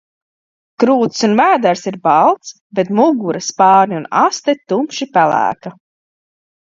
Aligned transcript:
Krūtis 0.83 1.25
un 1.27 1.35
vēders 1.39 1.83
ir 1.91 1.99
balts, 2.07 2.53
bet 2.79 2.91
mugura, 3.01 3.43
spārni 3.51 3.99
un 4.01 4.09
aste 4.25 4.57
tumši 4.73 5.09
pelēka. 5.19 5.75